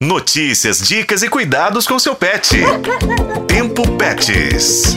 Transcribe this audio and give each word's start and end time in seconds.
Notícias, 0.00 0.86
dicas 0.86 1.24
e 1.24 1.28
cuidados 1.28 1.84
com 1.84 1.98
seu 1.98 2.14
pet. 2.14 2.56
Tempo 3.48 3.82
Pets. 3.96 4.94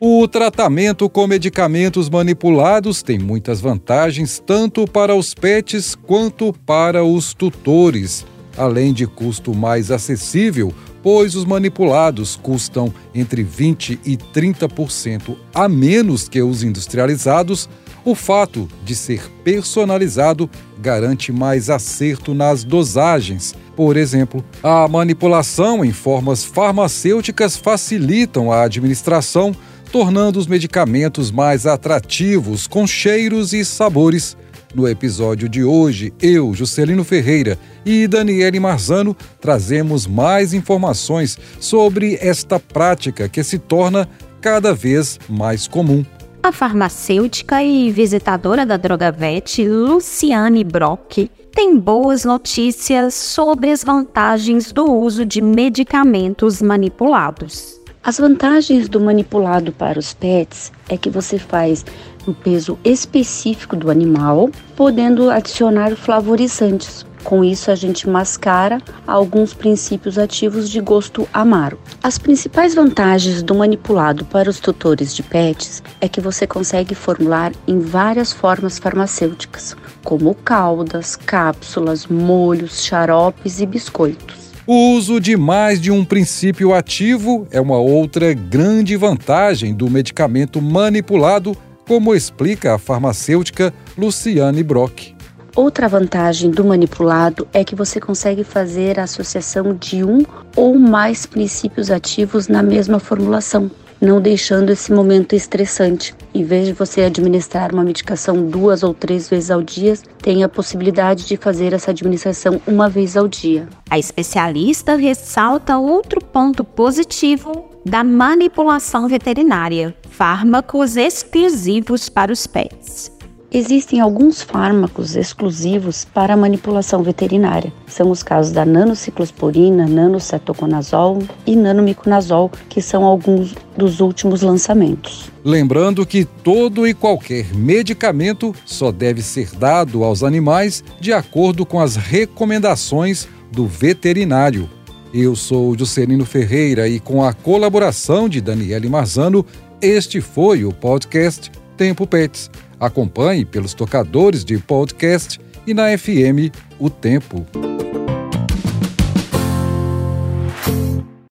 O 0.00 0.26
tratamento 0.26 1.08
com 1.08 1.24
medicamentos 1.28 2.10
manipulados 2.10 3.00
tem 3.00 3.16
muitas 3.16 3.60
vantagens 3.60 4.42
tanto 4.44 4.88
para 4.88 5.14
os 5.14 5.34
pets 5.34 5.94
quanto 5.94 6.52
para 6.66 7.04
os 7.04 7.32
tutores. 7.32 8.26
Além 8.56 8.92
de 8.92 9.06
custo 9.06 9.54
mais 9.54 9.90
acessível, 9.90 10.72
pois 11.02 11.34
os 11.34 11.44
manipulados 11.44 12.34
custam 12.36 12.92
entre 13.14 13.44
20% 13.44 13.98
e 14.06 14.16
30% 14.16 15.36
a 15.54 15.68
menos 15.68 16.28
que 16.28 16.40
os 16.40 16.62
industrializados, 16.62 17.68
o 18.04 18.14
fato 18.14 18.68
de 18.84 18.94
ser 18.94 19.30
personalizado 19.42 20.48
garante 20.78 21.32
mais 21.32 21.68
acerto 21.68 22.34
nas 22.34 22.64
dosagens. 22.64 23.54
Por 23.74 23.96
exemplo, 23.96 24.44
a 24.62 24.86
manipulação 24.86 25.84
em 25.84 25.92
formas 25.92 26.44
farmacêuticas 26.44 27.56
facilitam 27.56 28.52
a 28.52 28.62
administração, 28.62 29.54
tornando 29.90 30.38
os 30.38 30.46
medicamentos 30.46 31.30
mais 31.30 31.66
atrativos 31.66 32.66
com 32.66 32.86
cheiros 32.86 33.52
e 33.52 33.64
sabores. 33.64 34.36
No 34.74 34.88
episódio 34.88 35.48
de 35.48 35.62
hoje, 35.62 36.12
eu, 36.20 36.52
Juscelino 36.52 37.04
Ferreira 37.04 37.56
e 37.86 38.08
Daniele 38.08 38.58
Marzano 38.58 39.16
trazemos 39.40 40.04
mais 40.04 40.52
informações 40.52 41.38
sobre 41.60 42.18
esta 42.20 42.58
prática 42.58 43.28
que 43.28 43.44
se 43.44 43.56
torna 43.56 44.08
cada 44.40 44.74
vez 44.74 45.20
mais 45.28 45.68
comum. 45.68 46.04
A 46.42 46.50
farmacêutica 46.50 47.62
e 47.62 47.92
visitadora 47.92 48.66
da 48.66 48.76
Drogavet, 48.76 49.64
Luciane 49.64 50.64
Brock, 50.64 51.30
tem 51.52 51.78
boas 51.78 52.24
notícias 52.24 53.14
sobre 53.14 53.70
as 53.70 53.84
vantagens 53.84 54.72
do 54.72 54.90
uso 54.90 55.24
de 55.24 55.40
medicamentos 55.40 56.60
manipulados. 56.60 57.80
As 58.02 58.18
vantagens 58.18 58.86
do 58.86 59.00
manipulado 59.00 59.72
para 59.72 59.98
os 59.98 60.12
pets 60.12 60.70
é 60.90 60.96
que 60.98 61.08
você 61.08 61.38
faz 61.38 61.86
o 62.26 62.34
peso 62.34 62.78
específico 62.84 63.76
do 63.76 63.90
animal, 63.90 64.50
podendo 64.76 65.30
adicionar 65.30 65.94
flavorizantes, 65.96 67.04
com 67.24 67.42
isso, 67.42 67.70
a 67.70 67.74
gente 67.74 68.06
mascara 68.06 68.82
alguns 69.06 69.54
princípios 69.54 70.18
ativos 70.18 70.68
de 70.68 70.78
gosto 70.78 71.26
amargo. 71.32 71.80
As 72.02 72.18
principais 72.18 72.74
vantagens 72.74 73.42
do 73.42 73.54
manipulado 73.54 74.26
para 74.26 74.50
os 74.50 74.60
tutores 74.60 75.14
de 75.14 75.22
pets 75.22 75.82
é 76.02 76.08
que 76.08 76.20
você 76.20 76.46
consegue 76.46 76.94
formular 76.94 77.52
em 77.66 77.80
várias 77.80 78.30
formas 78.30 78.78
farmacêuticas, 78.78 79.74
como 80.04 80.34
caldas, 80.34 81.16
cápsulas, 81.16 82.06
molhos, 82.06 82.84
xaropes 82.84 83.58
e 83.58 83.64
biscoitos. 83.64 84.52
O 84.66 84.92
uso 84.92 85.18
de 85.18 85.34
mais 85.36 85.80
de 85.80 85.90
um 85.90 86.04
princípio 86.04 86.74
ativo 86.74 87.46
é 87.50 87.60
uma 87.60 87.78
outra 87.78 88.34
grande 88.34 88.96
vantagem 88.96 89.74
do 89.74 89.90
medicamento 89.90 90.60
manipulado, 90.60 91.56
como 91.86 92.14
explica 92.14 92.74
a 92.74 92.78
farmacêutica 92.78 93.72
Luciane 93.96 94.62
Brock. 94.62 95.14
Outra 95.56 95.88
vantagem 95.88 96.50
do 96.50 96.64
manipulado 96.64 97.46
é 97.52 97.62
que 97.62 97.76
você 97.76 98.00
consegue 98.00 98.42
fazer 98.42 98.98
a 98.98 99.04
associação 99.04 99.72
de 99.72 100.02
um 100.02 100.24
ou 100.56 100.76
mais 100.76 101.26
princípios 101.26 101.92
ativos 101.92 102.48
na 102.48 102.60
mesma 102.60 102.98
formulação, 102.98 103.70
não 104.00 104.20
deixando 104.20 104.70
esse 104.70 104.92
momento 104.92 105.36
estressante. 105.36 106.12
Em 106.34 106.42
vez 106.42 106.66
de 106.66 106.72
você 106.72 107.02
administrar 107.02 107.72
uma 107.72 107.84
medicação 107.84 108.48
duas 108.48 108.82
ou 108.82 108.92
três 108.92 109.30
vezes 109.30 109.48
ao 109.48 109.62
dia, 109.62 109.94
tem 110.20 110.42
a 110.42 110.48
possibilidade 110.48 111.24
de 111.24 111.36
fazer 111.36 111.72
essa 111.72 111.92
administração 111.92 112.60
uma 112.66 112.88
vez 112.88 113.16
ao 113.16 113.28
dia. 113.28 113.68
A 113.88 113.96
especialista 113.96 114.96
ressalta 114.96 115.78
outro 115.78 116.20
ponto 116.20 116.64
positivo 116.64 117.73
da 117.84 118.02
manipulação 118.02 119.08
veterinária: 119.08 119.94
fármacos 120.10 120.96
exclusivos 120.96 122.08
para 122.08 122.32
os 122.32 122.46
pets. 122.46 123.12
Existem 123.56 124.00
alguns 124.00 124.42
fármacos 124.42 125.14
exclusivos 125.14 126.04
para 126.04 126.36
manipulação 126.36 127.04
veterinária. 127.04 127.72
São 127.86 128.10
os 128.10 128.20
casos 128.20 128.50
da 128.50 128.64
nanociclosporina, 128.64 129.86
nanocetoconazol 129.86 131.22
e 131.46 131.54
nanomiconazol, 131.54 132.50
que 132.68 132.82
são 132.82 133.04
alguns 133.04 133.54
dos 133.76 134.00
últimos 134.00 134.42
lançamentos. 134.42 135.30
Lembrando 135.44 136.04
que 136.04 136.24
todo 136.24 136.84
e 136.84 136.92
qualquer 136.92 137.54
medicamento 137.54 138.52
só 138.64 138.90
deve 138.90 139.22
ser 139.22 139.54
dado 139.54 140.02
aos 140.02 140.24
animais 140.24 140.82
de 140.98 141.12
acordo 141.12 141.64
com 141.64 141.78
as 141.78 141.94
recomendações 141.94 143.28
do 143.52 143.68
veterinário. 143.68 144.68
Eu 145.14 145.36
sou 145.36 145.78
Juscelino 145.78 146.26
Ferreira 146.26 146.88
e 146.88 146.98
com 146.98 147.22
a 147.22 147.32
colaboração 147.32 148.28
de 148.28 148.40
Daniele 148.40 148.88
Marzano, 148.88 149.46
este 149.80 150.20
foi 150.20 150.64
o 150.64 150.72
podcast 150.72 151.52
Tempo 151.76 152.04
Pets 152.04 152.50
Acompanhe 152.80 153.44
pelos 153.44 153.74
tocadores 153.74 154.44
de 154.44 154.58
podcast 154.58 155.40
e 155.64 155.72
na 155.72 155.96
FM 155.96 156.52
O 156.80 156.90
Tempo. 156.90 157.46